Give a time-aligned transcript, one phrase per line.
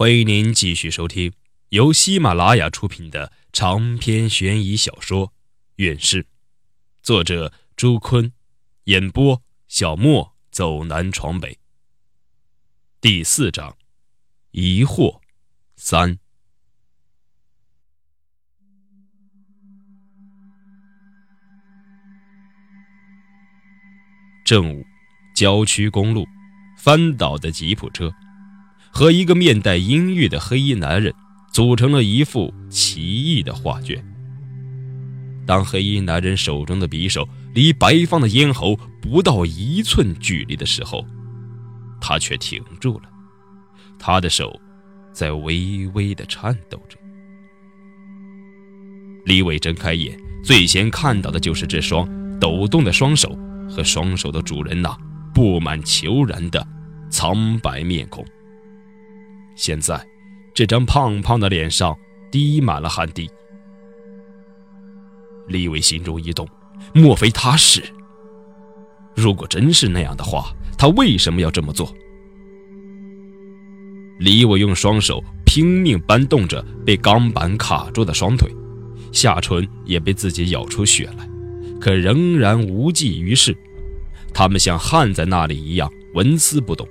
[0.00, 1.30] 欢迎您继续收听
[1.68, 5.28] 由喜马拉雅出品的长篇悬疑小说
[5.76, 6.24] 《院士》，
[7.02, 8.32] 作者朱坤，
[8.84, 11.58] 演播小莫走南闯北。
[12.98, 13.76] 第四章，
[14.52, 15.20] 疑惑
[15.76, 16.18] 三。
[24.46, 24.82] 正午，
[25.36, 26.26] 郊区公路，
[26.78, 28.10] 翻倒的吉普车。
[28.90, 31.14] 和一个面带阴郁的黑衣男人
[31.52, 34.04] 组成了一幅奇异的画卷。
[35.46, 41.04] 当黑衣男人手中的匕首离白方的咽喉不到一寸距离的时候，
[42.00, 43.04] 他却停住了，
[43.98, 44.60] 他的手
[45.12, 46.96] 在微微的颤抖着。
[49.24, 53.36] 李伟睁开眼，最先看到的就是这双抖动的双手
[53.68, 54.96] 和双手的主人那
[55.34, 56.66] 布满虬髯的
[57.10, 58.24] 苍白面孔。
[59.60, 60.02] 现在，
[60.54, 61.94] 这张胖胖的脸上
[62.32, 63.28] 滴满了汗滴。
[65.48, 66.48] 李伟心中一动，
[66.94, 67.82] 莫非他是？
[69.14, 71.94] 如果真是那样的话，他为什么要这么做？
[74.18, 78.50] 李伟用双手拼命搬动着被钢板卡住的双腿，
[79.12, 81.28] 下唇也被自己咬出血来，
[81.78, 83.54] 可仍然无济于事。
[84.32, 86.88] 他们像焊在那里一样，纹丝不动。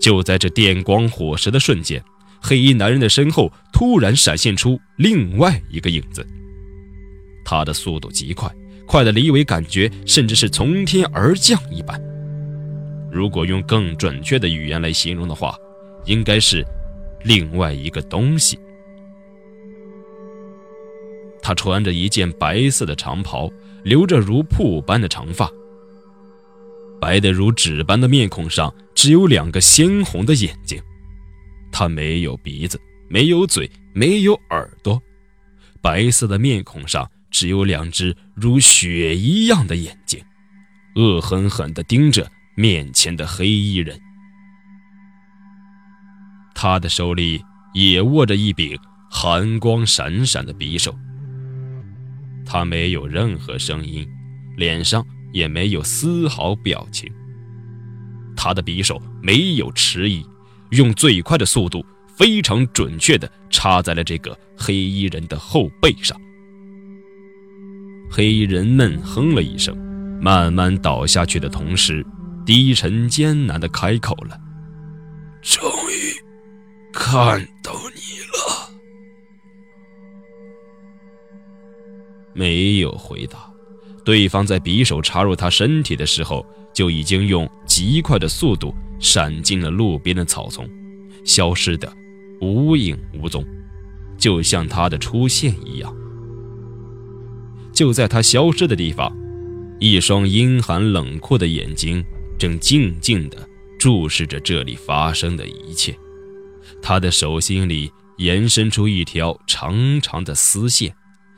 [0.00, 2.02] 就在这电光火石的瞬间，
[2.40, 6.26] 黑衣男人的身后突然闪现出另外一个影子。
[7.44, 8.50] 他的速度极快，
[8.86, 12.00] 快的李伟感觉甚至是从天而降一般。
[13.12, 15.54] 如果用更准确的语言来形容的话，
[16.06, 16.64] 应该是
[17.24, 18.58] 另外一个东西。
[21.42, 23.50] 他穿着一件白色的长袍，
[23.82, 25.50] 留着如瀑般的长发。
[27.00, 30.78] 白得如纸般的面孔上只有两个鲜红的眼睛，
[31.72, 35.02] 他没有鼻子，没有嘴，没有耳朵，
[35.80, 40.22] 白色的面孔上只有两只如血一样的眼睛，
[40.96, 43.98] 恶狠狠地盯着面前的黑衣人。
[46.54, 48.78] 他的手里也握着一柄
[49.10, 50.94] 寒光闪闪的匕首。
[52.44, 54.06] 他没有任何声音，
[54.58, 55.02] 脸上。
[55.32, 57.08] 也没有丝毫表情。
[58.42, 60.24] 他的匕首没有迟疑，
[60.70, 61.84] 用最快的速度，
[62.16, 66.18] 非常准确地插在了这个黑衣人的后背上。
[68.10, 69.76] 黑衣人闷哼了一声，
[70.22, 72.02] 慢慢倒下去的同时，
[72.46, 74.40] 低沉艰难地开口了
[75.44, 76.18] ：“终于
[76.94, 78.00] 看到你
[78.32, 78.70] 了。”
[82.32, 83.38] 没有回答。
[84.02, 90.68] 对方在匕首插入他身体的时候，就已经用极快的速度闪进了路边的草丛，
[91.24, 91.92] 消失的
[92.40, 93.44] 无影无踪，
[94.16, 95.94] 就像他的出现一样。
[97.72, 99.14] 就在他消失的地方，
[99.78, 102.04] 一双阴寒冷酷的眼睛
[102.38, 103.48] 正静静地
[103.78, 105.96] 注视着这里发生的一切。
[106.82, 110.94] 他的手心里延伸出一条长长的丝线，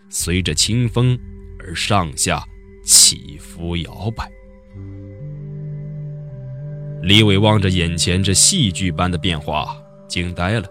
[0.09, 1.19] 随着清风
[1.59, 2.44] 而上下。
[2.84, 4.28] 起伏摇摆，
[7.03, 9.77] 李伟望着眼前这戏剧般的变化，
[10.07, 10.69] 惊呆了。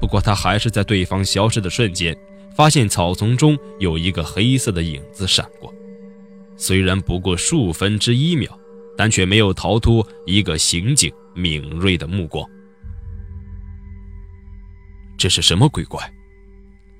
[0.00, 2.16] 不过他还是在对方消失的瞬间，
[2.56, 5.72] 发现草丛中有一个黑色的影子闪过，
[6.56, 8.58] 虽然不过数分之一秒，
[8.96, 12.48] 但却没有逃脱一个刑警敏锐的目光。
[15.18, 16.00] 这是什么鬼怪？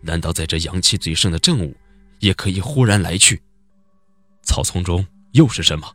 [0.03, 1.75] 难道在这阳气最盛的正午，
[2.19, 3.41] 也可以忽然来去？
[4.43, 5.91] 草丛中又是什么？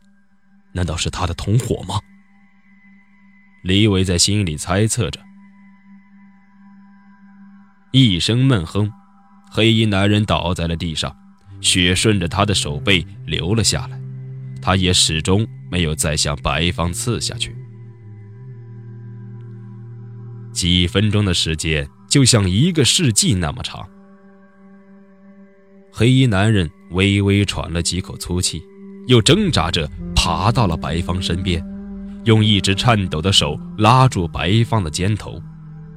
[0.72, 2.00] 难道是他的同伙吗？
[3.62, 5.20] 李伟在心里猜测着。
[7.92, 8.90] 一声闷哼，
[9.50, 11.14] 黑衣男人倒在了地上，
[11.60, 14.00] 血顺着他的手背流了下来。
[14.60, 17.56] 他也始终没有再向白方刺下去。
[20.52, 23.88] 几分钟的时间，就像一个世纪那么长。
[25.92, 28.62] 黑衣男人微微喘了几口粗气，
[29.06, 31.64] 又挣扎着爬到了白方身边，
[32.28, 35.40] 用一只颤抖的手拉住白芳的肩头，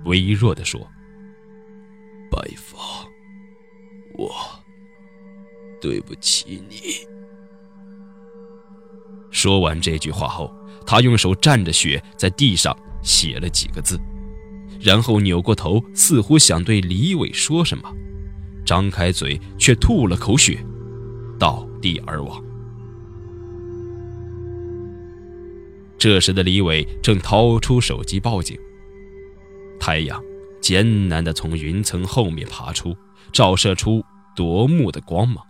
[0.05, 0.79] 微弱地说
[2.31, 2.79] ：“白芳，
[4.13, 4.31] 我
[5.81, 7.05] 对不起你。”
[9.29, 10.49] 说完这句话后，
[10.87, 12.73] 他用手蘸着血在地上
[13.03, 13.99] 写了几个字，
[14.79, 17.91] 然后扭过头，似乎想对李伟说什么。
[18.65, 20.65] 张开嘴，却吐了口血，
[21.37, 22.41] 倒地而亡。
[26.01, 28.59] 这时的李伟正掏出手机报警。
[29.79, 30.19] 太阳
[30.59, 32.97] 艰难地从云层后面爬出，
[33.31, 34.03] 照射出
[34.35, 35.45] 夺目的光芒。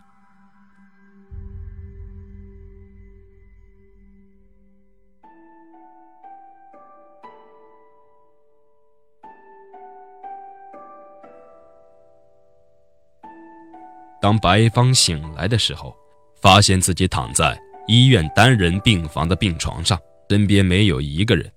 [14.22, 15.96] 当白芳醒来的时候，
[16.42, 17.58] 发现自己躺在
[17.88, 19.98] 医院单人病房的病床上，
[20.32, 21.52] 身边没有一个人。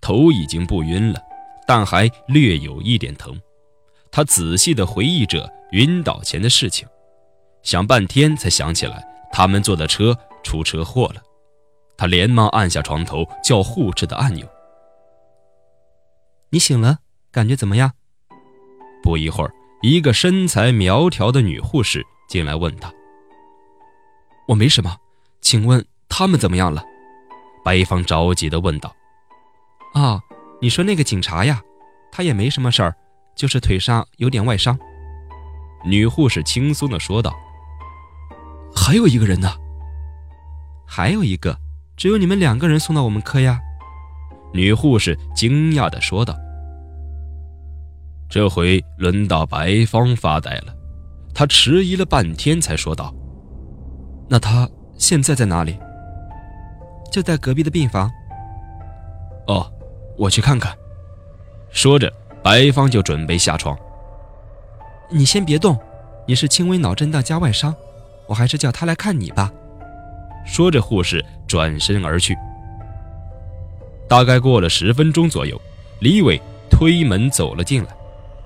[0.00, 1.22] 头已经不晕了，
[1.68, 3.40] 但还略有一点疼。
[4.10, 6.88] 他仔细地回忆着晕倒前的事情，
[7.62, 11.22] 想半天才想起来他们坐的车出车祸了。
[11.96, 14.44] 他连忙按下床头叫护士的按钮。
[16.50, 16.98] 你醒了，
[17.30, 17.92] 感觉怎么样？
[19.00, 19.54] 不一会儿。
[19.82, 22.92] 一个身材苗条的女护士进来问他
[24.48, 24.96] ：“我没什么，
[25.40, 26.84] 请问他们怎么样了？”
[27.64, 28.94] 白芳着急地问道。
[29.94, 30.20] “啊，
[30.60, 31.60] 你说那个警察呀，
[32.12, 32.94] 他也没什么事儿，
[33.34, 34.78] 就是腿上有点外伤。”
[35.84, 37.32] 女护士轻松地说道。
[38.74, 39.48] “还有一个人呢？
[40.86, 41.58] 还有一个，
[41.96, 43.60] 只有你们两个人送到我们科呀？”
[44.52, 46.34] 女护士惊讶地说道。
[48.30, 50.74] 这回轮到白芳发呆了，
[51.34, 53.14] 他迟疑了半天，才说道
[54.28, 54.68] ：“那他
[54.98, 55.78] 现在在哪里？
[57.10, 58.10] 就在隔壁的病房。
[59.46, 59.70] ”“哦，
[60.16, 60.76] 我去看看。”
[61.70, 62.12] 说着，
[62.42, 63.78] 白芳就准备下床。
[65.10, 65.78] “你先别动，
[66.26, 67.74] 你是轻微脑震荡加外伤，
[68.26, 69.52] 我还是叫他来看你吧。”
[70.46, 72.36] 说着，护士转身而去。
[74.08, 75.60] 大概过了十分钟左右，
[76.00, 76.40] 李伟
[76.70, 77.88] 推门走了进来。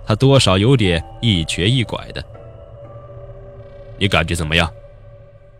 [0.04, 2.24] 他多少有点一瘸一拐的，
[3.98, 4.68] 你感觉怎么样？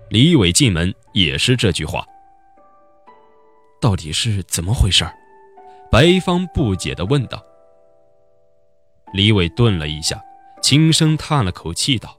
[0.09, 2.05] 李伟进门也是这句话。
[3.83, 5.05] 到底是怎么回事？
[5.91, 7.45] 白芳不解地问道。
[9.13, 10.23] 李伟顿了一下，
[10.63, 12.17] 轻声叹了口气道：“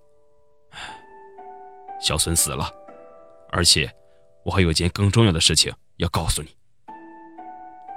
[1.99, 2.69] 小孙死了，
[3.49, 3.89] 而且
[4.43, 6.49] 我还有件更重要的事情要告诉你。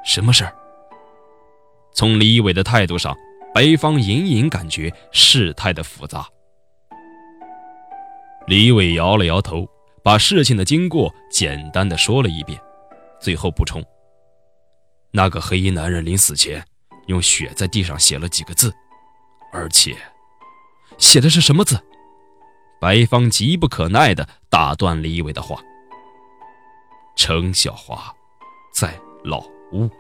[0.05, 0.55] 什么事儿？”
[1.93, 3.15] 从李伟的态度上。
[3.55, 6.29] 白芳隐隐感觉事态的复杂。
[8.47, 9.67] 李伟摇了摇头，
[10.05, 12.61] 把事情的经过简单的说了一遍，
[13.21, 13.85] 最后补充
[15.13, 16.65] ：“那个黑衣男人临死前
[17.07, 18.73] 用血在地上写了几个字，
[19.53, 19.97] 而且
[20.99, 21.79] 写的是什么字？”
[22.81, 25.61] 白芳急不可耐地打断李伟的话
[27.17, 28.15] ：“程小华，
[28.73, 29.41] 在老
[29.73, 29.91] 屋。”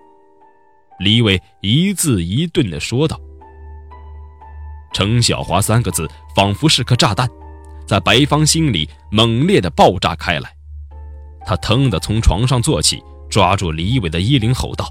[1.01, 3.21] 李伟一字一顿地说道。
[4.95, 7.29] 程小华三个字仿佛是颗炸弹，
[7.87, 10.56] 在白芳心里猛烈的爆炸开来。
[11.47, 13.01] 他腾地从床上坐起，
[13.31, 14.91] 抓住李伟的衣领，吼道：“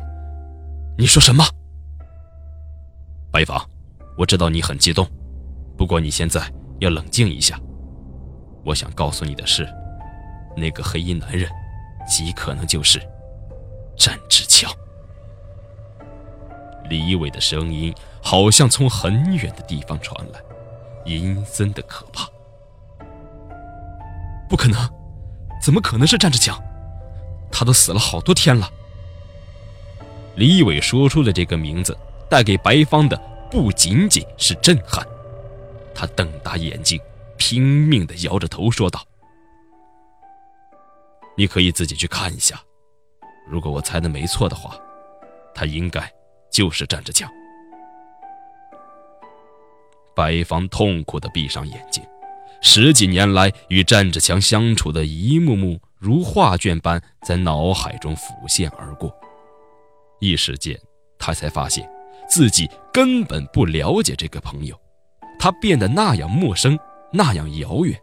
[0.97, 1.43] 你说什么？”
[3.29, 3.61] 白芳，
[4.17, 5.05] 我知道你很激动，
[5.77, 6.41] 不过你现在
[6.79, 7.59] 要冷静一下。
[8.63, 9.67] 我想告诉你的是，
[10.55, 11.49] 那个黑衣男人，
[12.07, 12.99] 极可能就是
[13.97, 14.71] 战志强。
[16.89, 20.39] 李伟的声音好像从很远的地方传来，
[21.05, 22.25] 阴森的可怕。
[24.47, 24.79] 不可能，
[25.65, 26.61] 怎么可能是战志强？
[27.51, 28.69] 他都死了好多天了。
[30.35, 31.97] 李伟说出的这个名字，
[32.29, 33.17] 带给白芳的
[33.49, 35.03] 不仅仅是震撼。
[35.95, 37.01] 他瞪大眼睛，
[37.35, 39.03] 拼命地摇着头说道
[41.35, 42.61] ：“你可以自己去看一下，
[43.49, 44.77] 如果我猜的没错的话，
[45.55, 46.07] 他应该……”
[46.53, 47.27] 就是战志强。
[50.15, 52.01] 白芳痛苦的闭上眼睛，
[52.67, 59.15] 十几年来与战志强相处的一幕幕如画卷般在脑海中浮现而过。
[60.19, 60.75] 一时间，
[61.19, 61.87] 他才发现
[62.27, 64.75] 自己根本不了解这个朋友，
[65.37, 66.77] 他变得那样陌生，
[67.13, 67.95] 那样遥远，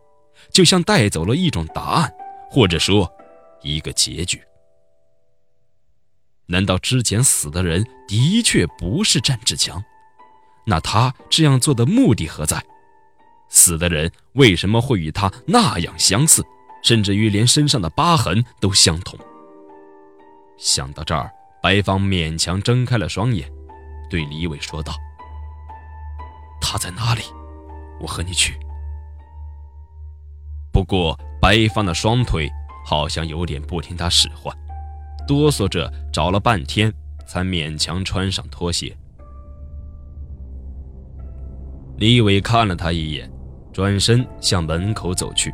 [0.52, 2.14] 就像带走了一种答案，
[2.49, 3.12] 或者说，
[3.62, 4.40] 一个结局。
[6.47, 9.83] 难道之前死的人的确不是战志强？
[10.64, 12.64] 那他这样做的目的何在？
[13.54, 16.42] 死的人为什么会与他那样相似，
[16.82, 19.18] 甚至于连身上的疤痕都相同？
[20.56, 21.30] 想到这儿，
[21.62, 23.47] 白芳勉强睁开了双眼，
[24.09, 24.94] 对李伟说道
[26.62, 27.21] ：“他在哪里？
[28.00, 28.59] 我和你去。”
[30.73, 32.50] 不过，白芳的双腿
[32.87, 34.56] 好像有点不听他使唤。
[35.28, 36.90] 哆嗦着找了半天，
[37.28, 38.97] 才勉强穿上拖鞋。
[41.99, 43.30] 李伟看了他一眼，
[43.73, 45.52] 转身向门口走去。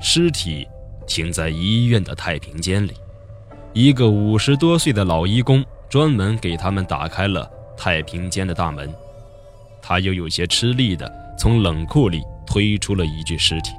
[0.00, 0.66] 尸体
[1.06, 2.92] 停在医院的太平间里，
[3.72, 8.92] 一个五十多岁的老医工专门给他们打开了太平间的大门。
[9.80, 13.72] 他又有些吃力地从冷库里推出了一具尸体。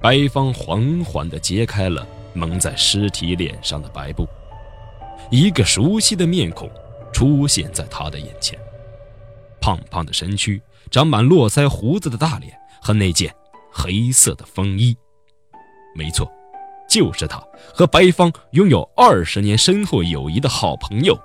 [0.00, 4.26] 白芳缓缓地揭开了蒙在尸体脸上的白布，
[5.30, 6.68] 一个熟悉的面孔
[7.12, 8.58] 出现在他的眼前。
[9.64, 13.34] 胖胖的身躯，长满络腮胡子的大脸和那件
[13.72, 14.94] 黑色的风衣，
[15.94, 16.30] 没错，
[16.86, 17.42] 就是他
[17.74, 21.18] 和白芳拥有二十年深厚友谊的好朋友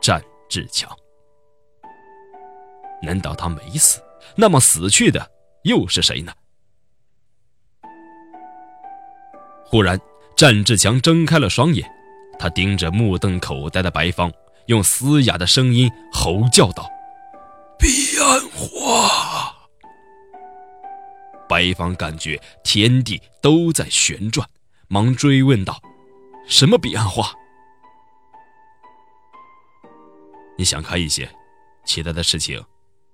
[0.00, 0.90] 战志强。
[3.00, 4.02] 难道他没死？
[4.34, 5.30] 那么死去的
[5.62, 6.32] 又是谁呢？
[9.64, 9.96] 忽然，
[10.36, 11.88] 战志强睁开了双眼，
[12.40, 14.32] 他盯着目瞪口呆的白芳，
[14.66, 16.90] 用嘶哑的声音吼叫道。
[17.78, 19.54] 彼岸花。
[21.48, 24.48] 白芳感觉天地都在旋转，
[24.88, 25.80] 忙追问道
[26.48, 27.30] ：“什么彼岸花？
[30.56, 31.28] 你想开一些，
[31.84, 32.62] 其他的事情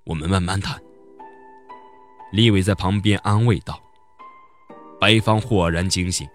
[0.04, 0.80] 我们慢慢谈。”
[2.32, 3.80] 李伟在旁边安慰道。
[5.00, 6.28] 白芳豁然惊醒，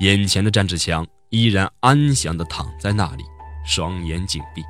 [0.00, 3.24] 眼前的战志强依然安详地躺在那里，
[3.64, 4.62] 双眼紧闭。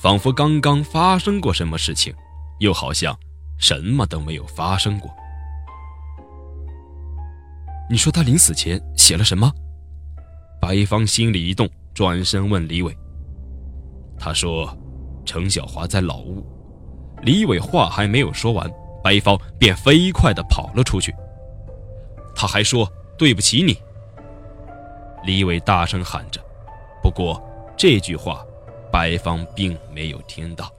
[0.00, 2.14] 仿佛刚刚发生过什么事情，
[2.60, 3.18] 又好像
[3.58, 5.10] 什么都没有发生过。
[7.90, 9.50] 你说他临死前写了什么？
[10.60, 12.96] 白芳心里一动，转身问李伟。
[14.20, 14.72] 他说
[15.26, 16.46] ：“程小华在老屋。”
[17.22, 18.70] 李伟话还没有说完，
[19.02, 21.12] 白芳便飞快地跑了出去。
[22.36, 22.88] 他还说
[23.18, 23.76] ：“对不起你。”
[25.26, 26.40] 李伟大声喊着。
[27.02, 27.42] 不过
[27.76, 28.44] 这句话。
[28.90, 30.72] 白芳并没有听到。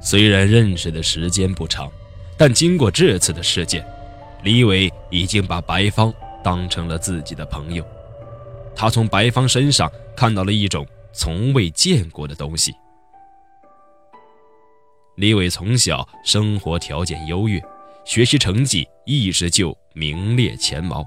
[0.00, 1.90] 虽然认识的时间不长，
[2.36, 3.86] 但经过这次的事件，
[4.42, 7.86] 李伟已经把白芳当成了自己的朋友。
[8.74, 12.74] 他从白芳身上看到了一种从未见过的东西。
[15.16, 17.62] 李伟从小生活条件优越，
[18.04, 21.06] 学习成绩一直就名列前茅。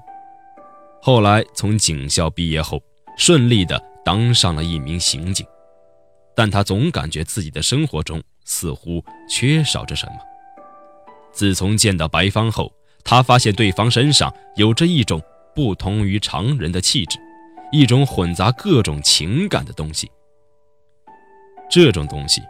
[1.00, 2.82] 后来从警校毕业后，
[3.16, 5.46] 顺利的当上了一名刑警，
[6.34, 10.14] 但他总感觉自己的生活中似乎缺少着什么。
[11.32, 12.72] 自从见到白芳后，
[13.04, 15.22] 他发现对方身上有着一种
[15.54, 17.18] 不同于常人的气质，
[17.70, 20.10] 一种混杂各种情感的东西。
[21.70, 22.42] 这种东西，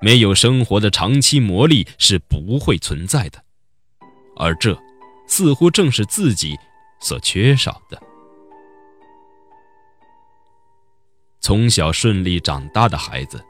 [0.00, 3.42] 没有生活的长期磨砺是不会存在的，
[4.36, 4.78] 而这，
[5.26, 6.56] 似乎正是自己。
[7.00, 8.00] 所缺少的，
[11.40, 13.42] 从小顺利长大的孩子，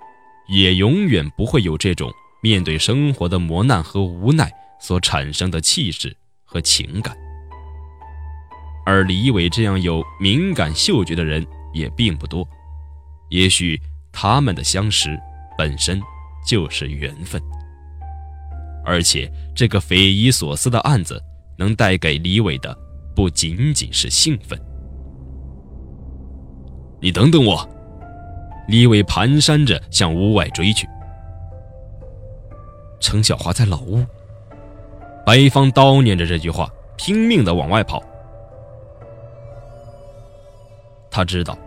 [0.47, 7.16] 也永远不会有这种面对生活的磨难和无奈所产生的气势和情感。
[8.87, 12.49] 而李伟这样有敏感嗅觉的人也并不多，
[13.28, 13.78] 也许
[14.12, 15.19] 他们的相识
[15.59, 16.00] 本身
[16.47, 17.40] 就是缘分。
[18.85, 21.23] 而且，这个匪夷所思的案子
[21.59, 22.76] 能带给李伟的。
[23.21, 24.59] 不仅仅是兴奋，
[27.03, 27.69] 你等等我！
[28.67, 30.89] 李伟蹒跚着向屋外追去。
[32.99, 34.03] 程小华在老屋。
[35.27, 38.03] 白芳叨念着这句话，拼命的往外跑。
[41.11, 41.59] 他知道，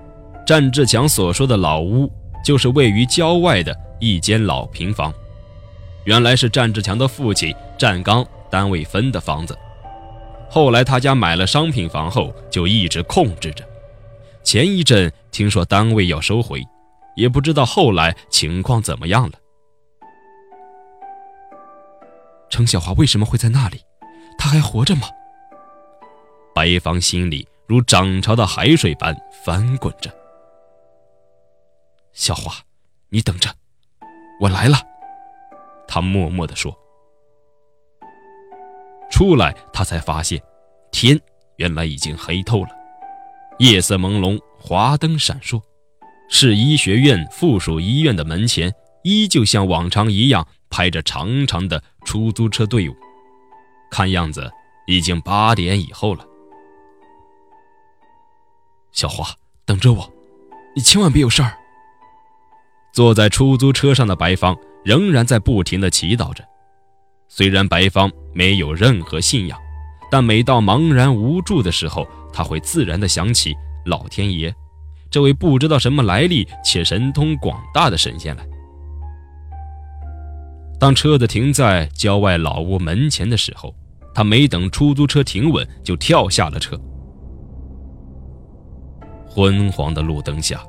[0.48, 2.12] 战志强所说的老屋，
[2.44, 5.14] 就是位于郊外的一间老平房，
[6.06, 9.56] 原来是战志强的父亲战刚单位分的房子。
[10.54, 13.68] 后来他家买了商品房后，就一直控制着。
[14.44, 16.64] 前一阵听说单位要收回，
[17.16, 19.40] 也不知道后来情况怎么样了。
[22.52, 23.82] 程小华为什么会在那里？
[24.38, 25.08] 他还活着吗？
[26.54, 30.14] 白芳心里如涨潮的海水般翻滚着。
[32.12, 32.54] 小华，
[33.10, 33.50] 你等着，
[34.40, 34.78] 我来了。
[35.88, 36.83] 他默默地说。
[39.24, 40.38] 出来，他才发现，
[40.92, 41.18] 天
[41.56, 42.70] 原来已经黑透了，
[43.58, 45.62] 夜色朦胧，华灯闪烁。
[46.28, 48.70] 市医学院附属医院的门前，
[49.06, 52.94] 依旧像往常一样排着长长的出租车队伍，
[53.90, 54.52] 看样子
[54.88, 56.26] 已经八点以后了。
[58.92, 59.26] 小华，
[59.66, 60.12] 等着我，
[60.76, 61.54] 你千万别有事儿。
[62.92, 64.54] 坐在出租车上的白芳
[64.84, 66.44] 仍然在不停地祈祷着。
[67.30, 69.58] 虽然白芳没有任何信仰，
[70.10, 73.54] 但每到茫然无助的时候，他会自然地想起
[73.86, 74.54] 老天爷，
[75.10, 78.44] 这位不知道什么来历且神通广大的神仙来。
[80.80, 83.74] 当车子停在郊外老屋门前的时候，
[84.14, 86.80] 他没等出租车停稳，就跳下了车。
[89.30, 90.62] 昏黄的路灯下，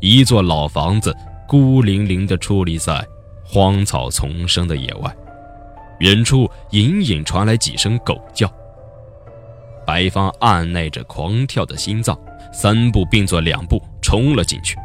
[0.00, 1.14] 一座老房子
[1.46, 3.04] 孤零零地矗立在
[3.44, 5.14] 荒草丛生的野外，
[6.00, 8.52] 远处隐隐传来几声狗叫。
[9.86, 12.18] 白芳按耐着狂跳的心脏，
[12.52, 14.76] 三步并作两步冲了进去。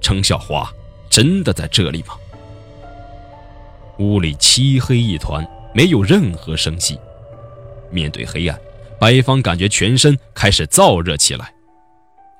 [0.00, 0.70] 程小华
[1.10, 2.14] 真的在这里吗？
[3.98, 6.98] 屋里漆黑一团，没有任何声息。
[7.90, 8.58] 面对黑暗，
[8.98, 11.54] 白芳感觉全身开始燥热起来，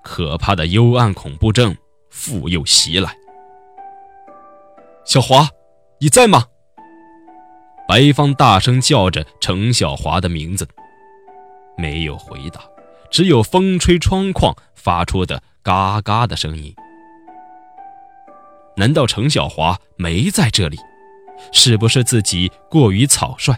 [0.02, 1.76] 可怕的幽暗恐怖症
[2.10, 3.14] 复又袭来。
[5.04, 5.48] 小华，
[6.00, 6.46] 你在吗？
[7.86, 10.66] 白芳大声叫着程小华的名字，
[11.76, 12.60] 没有回答，
[13.10, 16.74] 只有风吹窗框发出的嘎嘎的声音。
[18.76, 20.78] 难道程小华没在这里？
[21.52, 23.54] 是不是自己过于草率？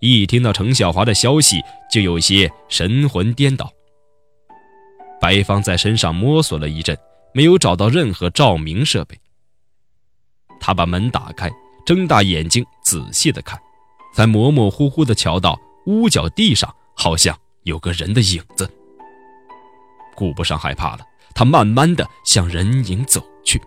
[0.00, 3.72] 一听到程小华的消息，就有些神魂颠倒。
[5.18, 6.96] 白芳在身上摸索了一阵，
[7.32, 9.18] 没有找到任何照明设备。
[10.60, 11.50] 他把门打开，
[11.86, 13.58] 睁大眼睛仔细的看，
[14.12, 18.68] 才模模糊糊的瞧到屋角地上好像有个人的影子。
[20.16, 23.62] 顾不上害怕了，他慢慢的向人影走去。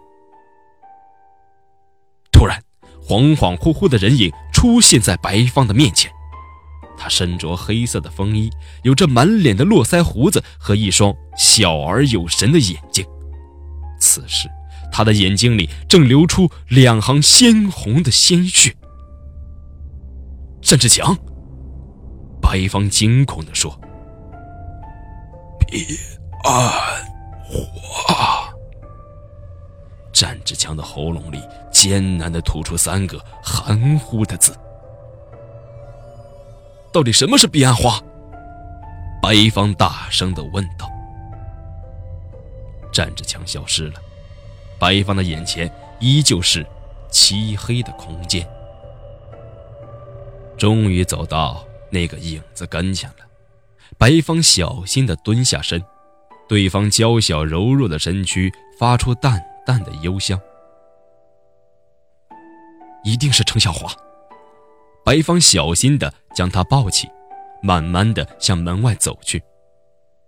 [2.32, 2.62] 突然，
[3.02, 6.12] 恍恍惚惚的人影出现在白芳的面前。
[6.98, 8.50] 他身着黑色的风衣，
[8.84, 13.06] 有着满脸的络腮胡子和一双小而有神的眼睛。
[13.98, 14.50] 此时，
[14.92, 18.76] 他的眼睛里正流出两行鲜红的鲜血。
[20.62, 21.18] 单志强，
[22.42, 23.72] 白芳惊恐地说
[25.68, 25.86] ：“彼
[26.44, 26.54] 岸
[27.44, 28.50] 花。”
[30.14, 31.42] 单志强的喉咙里
[31.72, 34.54] 艰难地吐出三个含糊的字。
[36.92, 38.02] 到底什么是彼岸花？
[39.22, 40.90] 白芳大声的问道。
[42.92, 44.02] 战志强消失了，
[44.80, 46.66] 白方的眼前依旧是
[47.12, 48.48] 漆黑的空间。
[50.58, 53.26] 终于走到那个影子跟前了，
[53.98, 55.84] 白方小心的蹲下身，
[56.48, 60.40] 对方娇小柔弱的身躯发出淡淡的幽香。
[63.04, 63.90] 一定是程小华。
[65.06, 67.10] 白方小心地将他抱起，
[67.64, 69.42] 慢慢地向门外走去。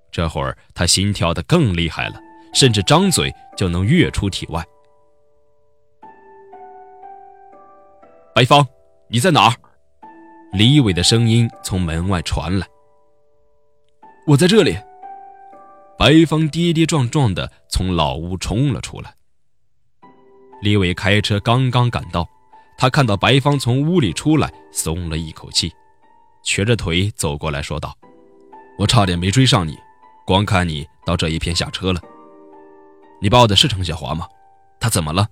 [0.10, 2.16] 这会儿他心跳得更厉害了，
[2.54, 4.64] 甚至张嘴就能跃出体外。
[8.34, 8.66] 白芳，
[9.10, 9.56] 你在哪儿？
[10.54, 12.68] 李伟的声音从门外传来。
[14.28, 14.78] 我在这里。
[15.98, 19.14] 白芳跌跌撞撞的从老屋冲了出来。
[20.62, 22.28] 李伟开车刚刚赶到。
[22.78, 25.72] 他看到白芳从屋里出来，松了一口气，
[26.42, 27.96] 瘸着腿走过来说道
[28.80, 29.78] ：“我差点没追上你，
[30.26, 32.02] 光看你到这一片下车了。
[33.21, 34.27] 你抱的是程小华吗？
[34.79, 35.27] 他怎么了？”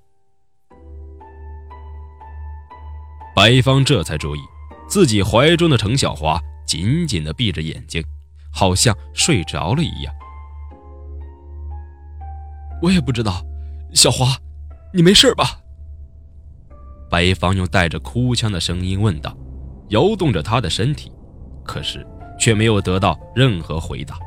[3.35, 4.39] 白芳这才注意，
[4.87, 8.03] 自己怀中的程小华紧紧的闭着眼睛，
[8.51, 10.13] 好像睡着了一样。
[12.81, 13.43] 我也不知道，
[13.93, 14.37] 小华，
[14.93, 15.59] 你没事吧？
[17.09, 19.35] 白芳用带着哭腔的声音问道，
[19.89, 21.11] 摇动着他的身体，
[21.63, 22.05] 可是
[22.39, 24.19] 却没有得到任何回答。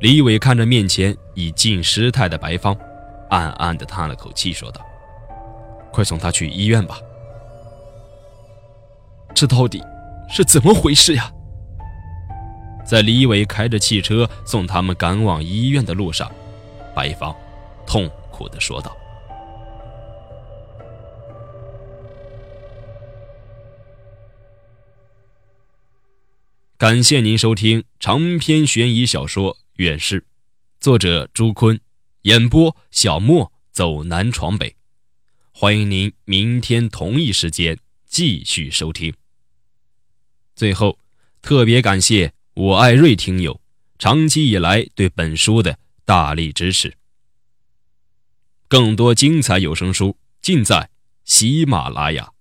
[0.00, 2.76] 李伟看着面前已近失态的白芳，
[3.30, 4.80] 暗暗地叹了口气，说道
[5.90, 7.00] ：“快送他去医院吧。”
[9.34, 9.82] 这到底
[10.28, 11.32] 是怎么回事呀？
[12.86, 16.30] 在李伟开着汽车送他们赶往医院的路上，
[16.94, 17.34] 白芳
[17.84, 18.96] 痛苦地说道。
[26.76, 30.20] 感谢您收听长篇悬疑小说《远视》，
[30.80, 31.80] 作者朱坤，
[32.22, 34.74] 演播小莫走南闯北。
[35.52, 39.14] 欢迎您明天同一时间继续收听。
[40.56, 40.98] 最后，
[41.42, 43.60] 特别感谢我爱瑞听友
[44.00, 46.96] 长期以来对本书的大力支持。
[48.66, 50.90] 更多精彩有声书尽在
[51.22, 52.32] 喜马拉雅。